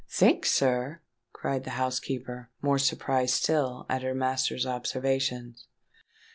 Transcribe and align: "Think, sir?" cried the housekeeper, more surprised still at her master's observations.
"Think, 0.09 0.47
sir?" 0.47 0.99
cried 1.31 1.63
the 1.63 1.69
housekeeper, 1.77 2.49
more 2.59 2.79
surprised 2.79 3.35
still 3.35 3.85
at 3.87 4.01
her 4.01 4.15
master's 4.15 4.65
observations. 4.65 5.67